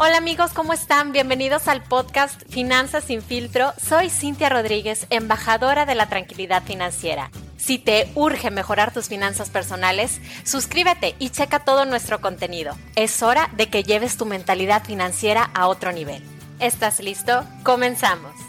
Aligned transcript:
Hola 0.00 0.18
amigos, 0.18 0.52
¿cómo 0.52 0.72
están? 0.72 1.10
Bienvenidos 1.10 1.66
al 1.66 1.82
podcast 1.82 2.42
Finanzas 2.48 3.02
sin 3.02 3.20
filtro. 3.20 3.72
Soy 3.84 4.10
Cintia 4.10 4.48
Rodríguez, 4.48 5.08
embajadora 5.10 5.86
de 5.86 5.96
la 5.96 6.08
tranquilidad 6.08 6.62
financiera. 6.62 7.32
Si 7.56 7.78
te 7.78 8.08
urge 8.14 8.52
mejorar 8.52 8.94
tus 8.94 9.08
finanzas 9.08 9.50
personales, 9.50 10.20
suscríbete 10.44 11.16
y 11.18 11.30
checa 11.30 11.64
todo 11.64 11.84
nuestro 11.84 12.20
contenido. 12.20 12.76
Es 12.94 13.24
hora 13.24 13.50
de 13.56 13.70
que 13.70 13.82
lleves 13.82 14.16
tu 14.16 14.24
mentalidad 14.24 14.84
financiera 14.84 15.50
a 15.52 15.66
otro 15.66 15.90
nivel. 15.90 16.22
¿Estás 16.60 17.00
listo? 17.00 17.42
Comenzamos. 17.64 18.48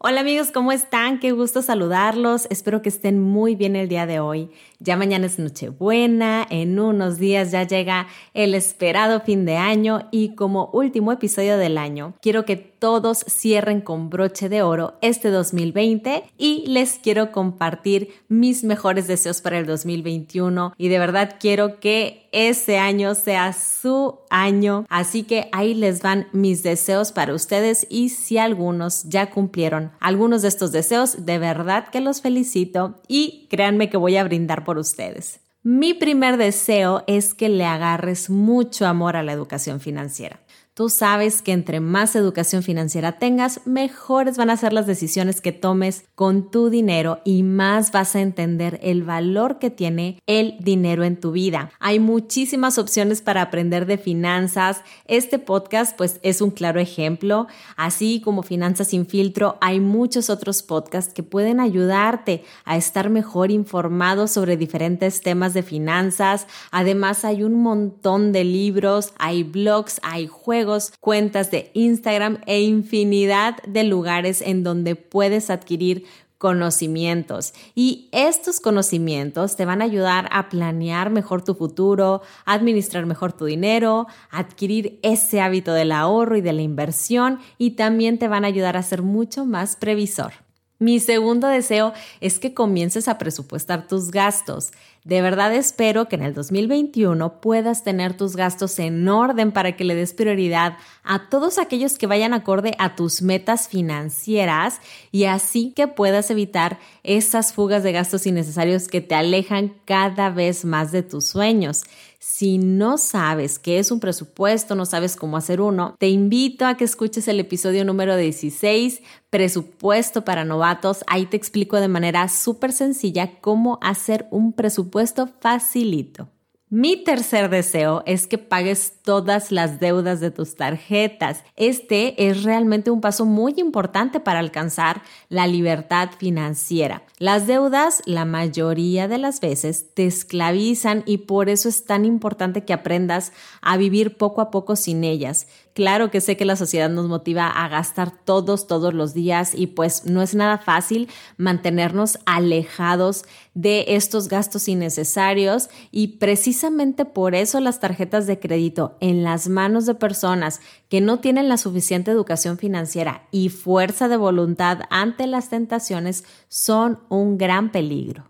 Hola 0.00 0.20
amigos, 0.20 0.52
¿cómo 0.52 0.72
están? 0.72 1.18
Qué 1.18 1.32
gusto 1.32 1.60
saludarlos. 1.60 2.46
Espero 2.50 2.80
que 2.80 2.88
estén 2.88 3.20
muy 3.20 3.56
bien 3.56 3.76
el 3.76 3.88
día 3.88 4.06
de 4.06 4.20
hoy. 4.20 4.50
Ya 4.80 4.96
mañana 4.96 5.26
es 5.26 5.40
Nochebuena, 5.40 6.46
en 6.50 6.78
unos 6.78 7.18
días 7.18 7.50
ya 7.50 7.64
llega 7.64 8.06
el 8.32 8.54
esperado 8.54 9.20
fin 9.20 9.44
de 9.44 9.56
año 9.56 10.08
y 10.12 10.36
como 10.36 10.70
último 10.72 11.10
episodio 11.10 11.58
del 11.58 11.78
año, 11.78 12.14
quiero 12.22 12.44
que 12.44 12.56
todos 12.78 13.24
cierren 13.28 13.80
con 13.80 14.08
broche 14.08 14.48
de 14.48 14.62
oro 14.62 14.94
este 15.00 15.30
2020 15.30 16.24
y 16.38 16.64
les 16.68 17.00
quiero 17.02 17.32
compartir 17.32 18.10
mis 18.28 18.64
mejores 18.64 19.06
deseos 19.08 19.40
para 19.40 19.58
el 19.58 19.66
2021 19.66 20.74
y 20.78 20.88
de 20.88 20.98
verdad 21.00 21.36
quiero 21.40 21.80
que 21.80 22.28
ese 22.30 22.78
año 22.78 23.14
sea 23.14 23.52
su 23.52 24.18
año. 24.30 24.84
Así 24.88 25.22
que 25.22 25.48
ahí 25.52 25.74
les 25.74 26.02
van 26.02 26.28
mis 26.32 26.62
deseos 26.62 27.10
para 27.10 27.34
ustedes 27.34 27.86
y 27.88 28.10
si 28.10 28.38
algunos 28.38 29.04
ya 29.04 29.30
cumplieron 29.30 29.92
algunos 29.98 30.42
de 30.42 30.48
estos 30.48 30.72
deseos, 30.72 31.24
de 31.24 31.38
verdad 31.38 31.88
que 31.88 32.00
los 32.00 32.20
felicito 32.20 33.00
y 33.08 33.46
créanme 33.50 33.88
que 33.88 33.96
voy 33.96 34.16
a 34.16 34.24
brindar 34.24 34.64
por 34.68 34.76
ustedes. 34.76 35.40
Mi 35.62 35.94
primer 35.94 36.36
deseo 36.36 37.02
es 37.06 37.32
que 37.32 37.48
le 37.48 37.64
agarres 37.64 38.28
mucho 38.28 38.86
amor 38.86 39.16
a 39.16 39.22
la 39.22 39.32
educación 39.32 39.80
financiera. 39.80 40.40
Tú 40.78 40.88
sabes 40.88 41.42
que 41.42 41.50
entre 41.50 41.80
más 41.80 42.14
educación 42.14 42.62
financiera 42.62 43.18
tengas, 43.18 43.66
mejores 43.66 44.36
van 44.36 44.48
a 44.48 44.56
ser 44.56 44.72
las 44.72 44.86
decisiones 44.86 45.40
que 45.40 45.50
tomes 45.50 46.04
con 46.14 46.52
tu 46.52 46.70
dinero 46.70 47.18
y 47.24 47.42
más 47.42 47.90
vas 47.90 48.14
a 48.14 48.20
entender 48.20 48.78
el 48.80 49.02
valor 49.02 49.58
que 49.58 49.70
tiene 49.70 50.22
el 50.28 50.54
dinero 50.60 51.02
en 51.02 51.18
tu 51.18 51.32
vida. 51.32 51.72
Hay 51.80 51.98
muchísimas 51.98 52.78
opciones 52.78 53.22
para 53.22 53.42
aprender 53.42 53.86
de 53.86 53.98
finanzas. 53.98 54.82
Este 55.06 55.40
podcast 55.40 55.96
pues 55.96 56.20
es 56.22 56.40
un 56.40 56.52
claro 56.52 56.78
ejemplo. 56.78 57.48
Así 57.76 58.20
como 58.20 58.44
Finanzas 58.44 58.86
sin 58.86 59.04
filtro, 59.04 59.58
hay 59.60 59.80
muchos 59.80 60.30
otros 60.30 60.62
podcasts 60.62 61.12
que 61.12 61.24
pueden 61.24 61.58
ayudarte 61.58 62.44
a 62.64 62.76
estar 62.76 63.10
mejor 63.10 63.50
informado 63.50 64.28
sobre 64.28 64.56
diferentes 64.56 65.22
temas 65.22 65.54
de 65.54 65.64
finanzas. 65.64 66.46
Además 66.70 67.24
hay 67.24 67.42
un 67.42 67.54
montón 67.54 68.30
de 68.30 68.44
libros, 68.44 69.12
hay 69.18 69.42
blogs, 69.42 70.00
hay 70.04 70.28
juegos 70.28 70.67
cuentas 71.00 71.50
de 71.50 71.70
Instagram 71.74 72.38
e 72.46 72.60
infinidad 72.62 73.56
de 73.66 73.84
lugares 73.84 74.42
en 74.42 74.62
donde 74.62 74.96
puedes 74.96 75.50
adquirir 75.50 76.04
conocimientos 76.38 77.52
y 77.74 78.08
estos 78.12 78.60
conocimientos 78.60 79.56
te 79.56 79.64
van 79.64 79.82
a 79.82 79.86
ayudar 79.86 80.28
a 80.30 80.48
planear 80.48 81.10
mejor 81.10 81.42
tu 81.42 81.54
futuro, 81.54 82.22
administrar 82.46 83.06
mejor 83.06 83.32
tu 83.32 83.44
dinero, 83.44 84.06
adquirir 84.30 85.00
ese 85.02 85.40
hábito 85.40 85.72
del 85.72 85.90
ahorro 85.90 86.36
y 86.36 86.40
de 86.40 86.52
la 86.52 86.62
inversión 86.62 87.40
y 87.58 87.72
también 87.72 88.18
te 88.18 88.28
van 88.28 88.44
a 88.44 88.48
ayudar 88.48 88.76
a 88.76 88.82
ser 88.82 89.02
mucho 89.02 89.44
más 89.44 89.74
previsor. 89.74 90.47
Mi 90.80 91.00
segundo 91.00 91.48
deseo 91.48 91.92
es 92.20 92.38
que 92.38 92.54
comiences 92.54 93.08
a 93.08 93.18
presupuestar 93.18 93.88
tus 93.88 94.12
gastos. 94.12 94.70
De 95.02 95.20
verdad 95.22 95.52
espero 95.52 96.06
que 96.06 96.14
en 96.14 96.22
el 96.22 96.34
2021 96.34 97.40
puedas 97.40 97.82
tener 97.82 98.16
tus 98.16 98.36
gastos 98.36 98.78
en 98.78 99.08
orden 99.08 99.50
para 99.50 99.74
que 99.74 99.82
le 99.82 99.96
des 99.96 100.12
prioridad 100.12 100.76
a 101.02 101.28
todos 101.30 101.58
aquellos 101.58 101.98
que 101.98 102.06
vayan 102.06 102.32
acorde 102.32 102.76
a 102.78 102.94
tus 102.94 103.22
metas 103.22 103.66
financieras 103.66 104.80
y 105.10 105.24
así 105.24 105.72
que 105.74 105.88
puedas 105.88 106.30
evitar 106.30 106.78
esas 107.02 107.52
fugas 107.52 107.82
de 107.82 107.90
gastos 107.90 108.26
innecesarios 108.26 108.86
que 108.86 109.00
te 109.00 109.16
alejan 109.16 109.74
cada 109.84 110.30
vez 110.30 110.64
más 110.64 110.92
de 110.92 111.02
tus 111.02 111.24
sueños. 111.26 111.82
Si 112.20 112.58
no 112.58 112.98
sabes 112.98 113.60
qué 113.60 113.78
es 113.78 113.92
un 113.92 114.00
presupuesto, 114.00 114.74
no 114.74 114.86
sabes 114.86 115.14
cómo 115.14 115.36
hacer 115.36 115.60
uno, 115.60 115.94
te 115.98 116.08
invito 116.08 116.66
a 116.66 116.76
que 116.76 116.84
escuches 116.84 117.28
el 117.28 117.38
episodio 117.38 117.84
número 117.84 118.16
16, 118.16 119.02
Presupuesto 119.30 120.24
para 120.24 120.44
novatos. 120.44 121.04
Ahí 121.06 121.26
te 121.26 121.36
explico 121.36 121.76
de 121.80 121.88
manera 121.88 122.28
súper 122.28 122.72
sencilla 122.72 123.40
cómo 123.40 123.78
hacer 123.82 124.26
un 124.30 124.52
presupuesto 124.52 125.28
facilito. 125.40 126.28
Mi 126.70 127.02
tercer 127.02 127.48
deseo 127.48 128.02
es 128.04 128.26
que 128.26 128.36
pagues 128.36 128.92
todas 129.02 129.50
las 129.50 129.80
deudas 129.80 130.20
de 130.20 130.30
tus 130.30 130.54
tarjetas. 130.54 131.42
Este 131.56 132.28
es 132.28 132.42
realmente 132.42 132.90
un 132.90 133.00
paso 133.00 133.24
muy 133.24 133.54
importante 133.56 134.20
para 134.20 134.40
alcanzar 134.40 135.00
la 135.30 135.46
libertad 135.46 136.10
financiera. 136.18 137.04
Las 137.16 137.46
deudas, 137.46 138.02
la 138.04 138.26
mayoría 138.26 139.08
de 139.08 139.16
las 139.16 139.40
veces, 139.40 139.94
te 139.94 140.04
esclavizan 140.04 141.04
y 141.06 141.18
por 141.18 141.48
eso 141.48 141.70
es 141.70 141.86
tan 141.86 142.04
importante 142.04 142.66
que 142.66 142.74
aprendas 142.74 143.32
a 143.62 143.78
vivir 143.78 144.18
poco 144.18 144.42
a 144.42 144.50
poco 144.50 144.76
sin 144.76 145.04
ellas. 145.04 145.46
Claro 145.78 146.10
que 146.10 146.20
sé 146.20 146.36
que 146.36 146.44
la 146.44 146.56
sociedad 146.56 146.90
nos 146.90 147.06
motiva 147.06 147.46
a 147.46 147.68
gastar 147.68 148.10
todos, 148.10 148.66
todos 148.66 148.94
los 148.94 149.14
días 149.14 149.54
y 149.54 149.68
pues 149.68 150.06
no 150.06 150.22
es 150.22 150.34
nada 150.34 150.58
fácil 150.58 151.08
mantenernos 151.36 152.18
alejados 152.26 153.24
de 153.54 153.84
estos 153.86 154.26
gastos 154.26 154.66
innecesarios 154.66 155.70
y 155.92 156.18
precisamente 156.18 157.04
por 157.04 157.36
eso 157.36 157.60
las 157.60 157.78
tarjetas 157.78 158.26
de 158.26 158.40
crédito 158.40 158.96
en 158.98 159.22
las 159.22 159.48
manos 159.48 159.86
de 159.86 159.94
personas 159.94 160.60
que 160.88 161.00
no 161.00 161.20
tienen 161.20 161.48
la 161.48 161.58
suficiente 161.58 162.10
educación 162.10 162.58
financiera 162.58 163.28
y 163.30 163.48
fuerza 163.50 164.08
de 164.08 164.16
voluntad 164.16 164.80
ante 164.90 165.28
las 165.28 165.48
tentaciones 165.48 166.24
son 166.48 166.98
un 167.08 167.38
gran 167.38 167.70
peligro. 167.70 168.28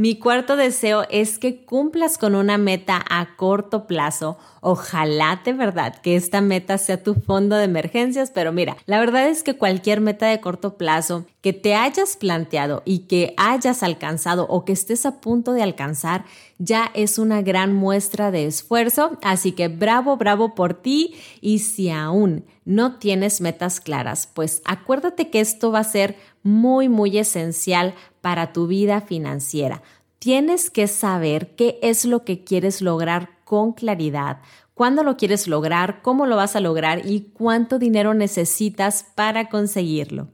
Mi 0.00 0.18
cuarto 0.18 0.56
deseo 0.56 1.04
es 1.10 1.38
que 1.38 1.66
cumplas 1.66 2.16
con 2.16 2.34
una 2.34 2.56
meta 2.56 3.04
a 3.10 3.36
corto 3.36 3.86
plazo. 3.86 4.38
Ojalá 4.60 5.40
de 5.44 5.52
verdad 5.54 5.94
que 5.96 6.16
esta 6.16 6.40
meta 6.40 6.76
sea 6.76 7.02
tu 7.02 7.14
fondo 7.14 7.56
de 7.56 7.64
emergencias, 7.64 8.30
pero 8.30 8.52
mira, 8.52 8.76
la 8.86 9.00
verdad 9.00 9.28
es 9.28 9.42
que 9.42 9.56
cualquier 9.56 10.00
meta 10.00 10.26
de 10.26 10.40
corto 10.40 10.76
plazo 10.76 11.24
que 11.40 11.52
te 11.52 11.74
hayas 11.74 12.16
planteado 12.16 12.82
y 12.84 13.00
que 13.00 13.32
hayas 13.38 13.82
alcanzado 13.82 14.46
o 14.48 14.64
que 14.66 14.72
estés 14.72 15.06
a 15.06 15.20
punto 15.20 15.52
de 15.52 15.62
alcanzar 15.62 16.24
ya 16.58 16.90
es 16.94 17.18
una 17.18 17.40
gran 17.40 17.72
muestra 17.72 18.30
de 18.30 18.46
esfuerzo. 18.46 19.18
Así 19.22 19.52
que 19.52 19.68
bravo, 19.68 20.18
bravo 20.18 20.54
por 20.54 20.74
ti. 20.74 21.14
Y 21.40 21.60
si 21.60 21.90
aún 21.90 22.44
no 22.66 22.98
tienes 22.98 23.40
metas 23.40 23.80
claras, 23.80 24.26
pues 24.26 24.60
acuérdate 24.66 25.30
que 25.30 25.40
esto 25.40 25.72
va 25.72 25.78
a 25.78 25.84
ser 25.84 26.16
muy, 26.42 26.90
muy 26.90 27.16
esencial 27.16 27.94
para 28.20 28.52
tu 28.52 28.66
vida 28.66 29.00
financiera. 29.00 29.82
Tienes 30.18 30.68
que 30.68 30.86
saber 30.86 31.54
qué 31.56 31.78
es 31.80 32.04
lo 32.04 32.24
que 32.24 32.44
quieres 32.44 32.82
lograr 32.82 33.39
con 33.50 33.72
claridad, 33.72 34.38
cuándo 34.74 35.02
lo 35.02 35.16
quieres 35.16 35.48
lograr, 35.48 36.02
cómo 36.02 36.24
lo 36.24 36.36
vas 36.36 36.54
a 36.54 36.60
lograr 36.60 37.04
y 37.04 37.32
cuánto 37.32 37.80
dinero 37.80 38.14
necesitas 38.14 39.04
para 39.16 39.48
conseguirlo. 39.48 40.28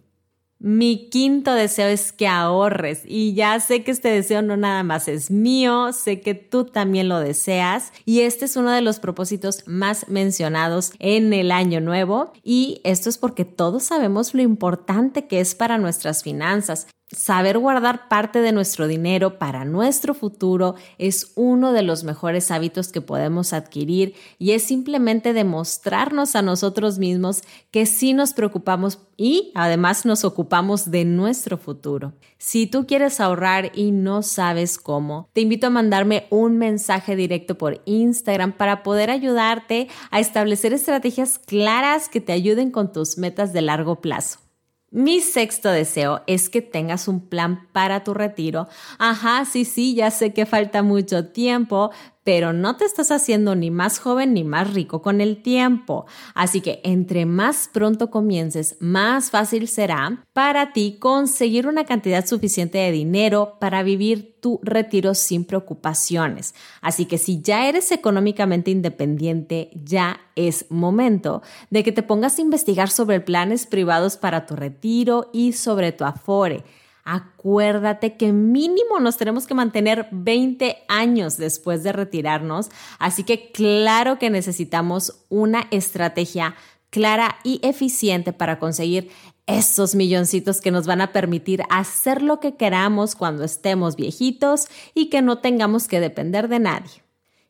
Mi 0.59 1.09
quinto 1.09 1.55
deseo 1.55 1.89
es 1.89 2.13
que 2.13 2.29
ahorres 2.29 3.05
y 3.07 3.33
ya 3.33 3.59
sé 3.59 3.85
que 3.85 3.91
este 3.91 4.11
deseo 4.11 4.43
no 4.43 4.59
nada 4.59 4.83
más 4.83 5.09
es 5.09 5.31
mío, 5.31 5.95
sé 5.95 6.21
que 6.21 6.35
tú 6.35 6.67
también 6.67 7.09
lo 7.09 7.19
deseas 7.21 7.91
y 8.05 8.21
este 8.21 8.45
es 8.45 8.57
uno 8.57 8.71
de 8.71 8.83
los 8.83 9.01
propósitos 9.01 9.63
más 9.67 10.11
mencionados 10.11 10.93
en 10.99 11.33
el 11.33 11.53
año 11.53 11.81
nuevo 11.81 12.33
y 12.43 12.83
esto 12.85 13.09
es 13.09 13.17
porque 13.17 13.47
todos 13.47 13.85
sabemos 13.85 14.35
lo 14.35 14.43
importante 14.43 15.27
que 15.27 15.41
es 15.41 15.55
para 15.55 15.79
nuestras 15.79 16.23
finanzas. 16.23 16.87
Saber 17.13 17.57
guardar 17.59 18.09
parte 18.09 18.41
de 18.41 18.51
nuestro 18.51 18.89
dinero 18.89 19.39
para 19.39 19.65
nuestro 19.65 20.13
futuro 20.13 20.75
es 20.99 21.31
uno 21.37 21.73
de 21.73 21.83
los 21.83 22.03
mejores 22.03 22.51
hábitos 22.51 22.91
que 22.91 23.01
podemos 23.01 23.53
adquirir 23.53 24.15
y 24.41 24.51
es 24.53 24.65
simplemente 24.65 25.33
demostrarnos 25.33 26.35
a 26.35 26.43
nosotros 26.43 26.99
mismos 26.99 27.43
que 27.71 27.87
sí 27.87 28.13
nos 28.13 28.33
preocupamos 28.33 28.99
y 29.17 29.53
además 29.55 30.05
nos 30.05 30.25
ocupamos 30.25 30.91
de 30.91 31.05
nuestro 31.05 31.59
futuro. 31.59 32.13
Si 32.39 32.67
tú 32.67 32.89
quieres 32.89 33.21
ahorrar 33.21 33.71
y 33.73 33.93
no 33.93 34.23
sabes 34.23 34.77
cómo, 34.77 35.29
te 35.33 35.43
invito 35.43 35.69
a 35.69 35.71
mandarme 35.71 36.27
un 36.31 36.59
mensaje 36.59 37.15
directo 37.15 37.57
por 37.57 37.83
Instagram 37.85 38.57
para 38.57 38.83
poder 38.83 39.11
ayudarte 39.11 39.87
a 40.11 40.19
establecer 40.19 40.73
estrategias 40.73 41.39
claras 41.39 42.09
que 42.09 42.21
te 42.21 42.33
ayuden 42.33 42.73
con 42.73 42.93
tus 42.93 43.17
metas 43.17 43.53
de 43.53 43.63
largo 43.63 44.01
plazo. 44.01 44.46
Mi 44.91 45.21
sexto 45.21 45.71
deseo 45.71 46.23
es 46.27 46.49
que 46.49 46.63
tengas 46.63 47.09
un 47.09 47.21
plan 47.29 47.69
para 47.73 48.05
tu 48.05 48.15
retiro. 48.15 48.69
Ajá, 48.99 49.45
sí, 49.45 49.65
sí, 49.65 49.95
ya 49.95 50.11
sé 50.11 50.33
que 50.33 50.47
falta 50.47 50.83
mucho 50.83 51.27
tiempo, 51.27 51.91
pero 52.27 52.53
no 52.53 52.77
te 52.77 52.85
estás 52.85 53.13
haciendo 53.13 53.55
ni 53.55 53.71
más 53.71 54.01
joven 54.01 54.35
ni 54.35 54.43
más 54.43 54.75
rico 54.75 55.01
con 55.01 55.21
el 55.21 55.43
tiempo. 55.43 56.07
Así 56.35 56.61
que 56.61 56.81
entre 56.83 57.25
más 57.25 57.71
pronto 57.73 58.11
comiences, 58.11 58.77
más 58.81 59.31
fácil 59.31 59.69
será 59.69 60.25
para 60.33 60.73
ti 60.73 60.97
conseguir 60.99 61.69
una 61.69 61.85
cantidad 61.85 62.27
suficiente 62.27 62.79
de 62.79 62.91
dinero 62.91 63.59
para 63.61 63.85
vivir 63.85 64.41
tu 64.41 64.59
retiro 64.65 65.15
sin 65.15 65.45
preocupaciones. 65.45 66.57
Así 66.81 67.05
que 67.05 67.17
si 67.17 67.43
ya 67.43 67.69
eres 67.69 67.93
económicamente 67.93 68.73
independiente, 68.73 69.71
ya 69.85 70.19
es 70.35 70.67
momento 70.69 71.43
de 71.71 71.85
que 71.85 71.93
te 71.93 72.03
pongas 72.03 72.41
a 72.41 72.43
investigar 72.43 72.91
sobre 72.91 73.21
planes 73.21 73.67
privados 73.67 74.17
para 74.17 74.47
tu 74.47 74.57
retiro 74.57 75.31
y 75.33 75.53
sobre 75.53 75.93
tu 75.93 76.05
afore. 76.05 76.65
Acuérdate 77.09 78.17
que 78.17 78.33
mínimo 78.33 78.99
nos 78.99 79.17
tenemos 79.17 79.47
que 79.47 79.55
mantener 79.55 80.09
20 80.11 80.77
años 80.89 81.37
después 81.37 81.85
de 81.85 81.93
retirarnos, 81.93 82.69
así 82.99 83.23
que 83.23 83.53
claro 83.53 84.19
que 84.19 84.29
necesitamos 84.29 85.25
una 85.29 85.69
estrategia 85.71 86.57
clara 86.91 87.37
y 87.45 87.61
eficiente 87.63 88.33
para 88.33 88.59
conseguir 88.59 89.11
esos 89.47 89.95
milloncitos 89.95 90.61
que 90.61 90.73
nos 90.73 90.89
van 90.89 91.01
a 91.01 91.13
permitir 91.13 91.63
hacer 91.71 92.23
lo 92.23 92.41
que 92.41 92.57
queramos 92.57 93.15
cuando 93.15 93.45
estemos 93.45 93.95
viejitos 93.95 94.67
y 94.93 95.09
que 95.09 95.23
no 95.23 95.39
tengamos 95.39 95.87
que 95.87 96.01
depender 96.01 96.49
de 96.49 96.59
nadie. 96.59 97.06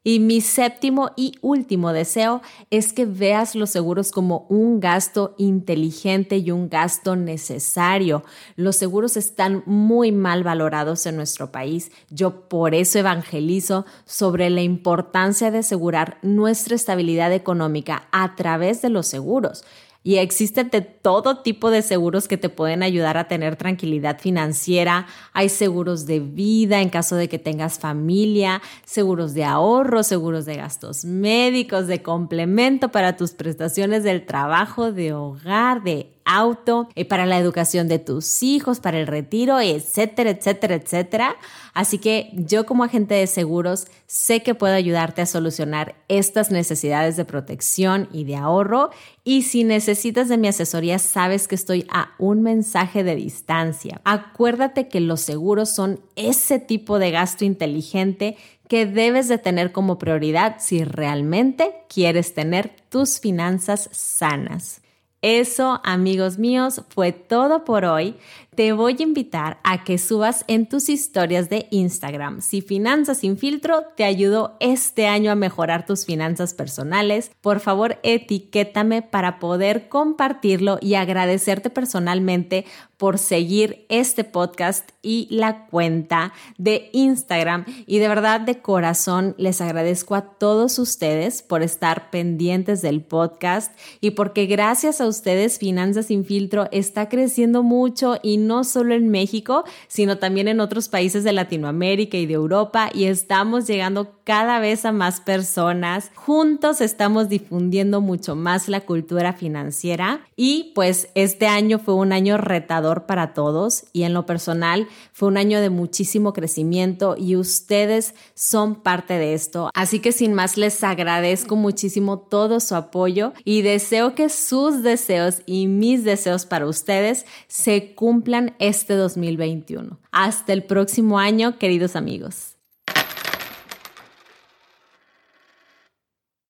Y 0.08 0.20
mi 0.20 0.40
séptimo 0.40 1.10
y 1.16 1.32
último 1.40 1.92
deseo 1.92 2.40
es 2.70 2.92
que 2.92 3.06
veas 3.06 3.56
los 3.56 3.70
seguros 3.70 4.12
como 4.12 4.46
un 4.48 4.78
gasto 4.78 5.34
inteligente 5.36 6.36
y 6.36 6.52
un 6.52 6.68
gasto 6.68 7.16
necesario. 7.16 8.22
Los 8.54 8.76
seguros 8.76 9.16
están 9.16 9.64
muy 9.66 10.12
mal 10.12 10.44
valorados 10.44 11.06
en 11.06 11.16
nuestro 11.16 11.50
país. 11.50 11.90
Yo 12.08 12.48
por 12.48 12.72
eso 12.76 13.00
evangelizo 13.00 13.84
sobre 14.04 14.48
la 14.48 14.62
importancia 14.62 15.50
de 15.50 15.58
asegurar 15.58 16.18
nuestra 16.22 16.76
estabilidad 16.76 17.32
económica 17.32 18.06
a 18.12 18.36
través 18.36 18.82
de 18.82 18.90
los 18.90 19.08
seguros. 19.08 19.64
Y 20.06 20.18
existen 20.18 20.70
de 20.70 20.82
todo 20.82 21.38
tipo 21.42 21.68
de 21.68 21.82
seguros 21.82 22.28
que 22.28 22.36
te 22.36 22.48
pueden 22.48 22.84
ayudar 22.84 23.16
a 23.16 23.26
tener 23.26 23.56
tranquilidad 23.56 24.20
financiera. 24.20 25.08
Hay 25.32 25.48
seguros 25.48 26.06
de 26.06 26.20
vida 26.20 26.80
en 26.80 26.90
caso 26.90 27.16
de 27.16 27.28
que 27.28 27.40
tengas 27.40 27.80
familia, 27.80 28.62
seguros 28.84 29.34
de 29.34 29.42
ahorro, 29.42 30.04
seguros 30.04 30.44
de 30.44 30.54
gastos 30.54 31.04
médicos, 31.04 31.88
de 31.88 32.04
complemento 32.04 32.92
para 32.92 33.16
tus 33.16 33.32
prestaciones 33.32 34.04
del 34.04 34.24
trabajo, 34.24 34.92
de 34.92 35.12
hogar, 35.12 35.82
de 35.82 36.15
auto, 36.26 36.88
eh, 36.94 37.06
para 37.06 37.24
la 37.24 37.38
educación 37.38 37.88
de 37.88 37.98
tus 37.98 38.42
hijos, 38.42 38.80
para 38.80 38.98
el 38.98 39.06
retiro, 39.06 39.58
etcétera, 39.60 40.30
etcétera, 40.30 40.74
etcétera. 40.74 41.36
Así 41.72 41.98
que 41.98 42.30
yo 42.32 42.66
como 42.66 42.84
agente 42.84 43.14
de 43.14 43.26
seguros 43.26 43.86
sé 44.06 44.42
que 44.42 44.54
puedo 44.54 44.74
ayudarte 44.74 45.22
a 45.22 45.26
solucionar 45.26 45.94
estas 46.08 46.50
necesidades 46.50 47.16
de 47.16 47.24
protección 47.24 48.08
y 48.12 48.24
de 48.24 48.36
ahorro. 48.36 48.90
Y 49.24 49.42
si 49.42 49.64
necesitas 49.64 50.28
de 50.28 50.36
mi 50.36 50.48
asesoría, 50.48 50.98
sabes 50.98 51.48
que 51.48 51.54
estoy 51.54 51.86
a 51.90 52.10
un 52.18 52.42
mensaje 52.42 53.04
de 53.04 53.14
distancia. 53.14 54.00
Acuérdate 54.04 54.88
que 54.88 55.00
los 55.00 55.20
seguros 55.20 55.70
son 55.70 56.00
ese 56.16 56.58
tipo 56.58 56.98
de 56.98 57.10
gasto 57.10 57.44
inteligente 57.44 58.36
que 58.68 58.86
debes 58.86 59.28
de 59.28 59.38
tener 59.38 59.72
como 59.72 59.98
prioridad 59.98 60.56
si 60.58 60.82
realmente 60.82 61.74
quieres 61.88 62.34
tener 62.34 62.74
tus 62.88 63.20
finanzas 63.20 63.88
sanas. 63.92 64.80
Eso, 65.28 65.80
amigos 65.82 66.38
míos, 66.38 66.82
fue 66.90 67.10
todo 67.10 67.64
por 67.64 67.84
hoy. 67.84 68.14
Te 68.56 68.72
voy 68.72 68.96
a 68.98 69.02
invitar 69.02 69.58
a 69.64 69.84
que 69.84 69.98
subas 69.98 70.46
en 70.48 70.66
tus 70.66 70.88
historias 70.88 71.50
de 71.50 71.68
Instagram. 71.70 72.40
Si 72.40 72.62
Finanzas 72.62 73.18
sin 73.18 73.36
filtro 73.36 73.84
te 73.98 74.04
ayudó 74.04 74.56
este 74.60 75.06
año 75.06 75.30
a 75.30 75.34
mejorar 75.34 75.84
tus 75.84 76.06
finanzas 76.06 76.54
personales, 76.54 77.30
por 77.42 77.60
favor 77.60 77.98
etiquétame 78.02 79.02
para 79.02 79.38
poder 79.40 79.90
compartirlo 79.90 80.78
y 80.80 80.94
agradecerte 80.94 81.68
personalmente 81.68 82.64
por 82.96 83.18
seguir 83.18 83.84
este 83.88 84.24
podcast 84.24 84.90
y 85.02 85.28
la 85.30 85.66
cuenta 85.66 86.32
de 86.56 86.88
Instagram. 86.92 87.64
Y 87.86 87.98
de 87.98 88.08
verdad, 88.08 88.40
de 88.40 88.62
corazón, 88.62 89.34
les 89.38 89.60
agradezco 89.60 90.14
a 90.14 90.22
todos 90.38 90.78
ustedes 90.78 91.42
por 91.42 91.62
estar 91.62 92.10
pendientes 92.10 92.82
del 92.82 93.02
podcast 93.02 93.76
y 94.00 94.12
porque 94.12 94.46
gracias 94.46 95.00
a 95.00 95.06
ustedes 95.06 95.58
Finanzas 95.58 96.06
sin 96.06 96.24
filtro 96.24 96.68
está 96.72 97.08
creciendo 97.08 97.62
mucho 97.62 98.18
y 98.22 98.38
no 98.46 98.64
solo 98.64 98.94
en 98.94 99.10
México, 99.10 99.64
sino 99.88 100.18
también 100.18 100.48
en 100.48 100.60
otros 100.60 100.88
países 100.88 101.24
de 101.24 101.32
Latinoamérica 101.32 102.16
y 102.16 102.26
de 102.26 102.34
Europa 102.34 102.90
y 102.92 103.04
estamos 103.04 103.66
llegando 103.66 104.15
cada 104.26 104.58
vez 104.58 104.84
a 104.84 104.90
más 104.90 105.20
personas. 105.20 106.10
Juntos 106.16 106.80
estamos 106.80 107.28
difundiendo 107.28 108.00
mucho 108.00 108.34
más 108.34 108.68
la 108.68 108.80
cultura 108.80 109.32
financiera 109.32 110.26
y 110.34 110.72
pues 110.74 111.08
este 111.14 111.46
año 111.46 111.78
fue 111.78 111.94
un 111.94 112.12
año 112.12 112.36
retador 112.36 113.06
para 113.06 113.34
todos 113.34 113.84
y 113.92 114.02
en 114.02 114.14
lo 114.14 114.26
personal 114.26 114.88
fue 115.12 115.28
un 115.28 115.36
año 115.36 115.60
de 115.60 115.70
muchísimo 115.70 116.32
crecimiento 116.32 117.14
y 117.16 117.36
ustedes 117.36 118.16
son 118.34 118.74
parte 118.82 119.14
de 119.14 119.32
esto. 119.32 119.70
Así 119.74 120.00
que 120.00 120.10
sin 120.10 120.34
más 120.34 120.56
les 120.56 120.82
agradezco 120.82 121.54
muchísimo 121.54 122.18
todo 122.18 122.58
su 122.58 122.74
apoyo 122.74 123.32
y 123.44 123.62
deseo 123.62 124.16
que 124.16 124.28
sus 124.28 124.82
deseos 124.82 125.42
y 125.46 125.68
mis 125.68 126.02
deseos 126.02 126.46
para 126.46 126.66
ustedes 126.66 127.26
se 127.46 127.94
cumplan 127.94 128.56
este 128.58 128.94
2021. 128.94 130.00
Hasta 130.10 130.52
el 130.52 130.64
próximo 130.64 131.20
año, 131.20 131.60
queridos 131.60 131.94
amigos. 131.94 132.55